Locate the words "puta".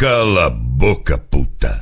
1.18-1.76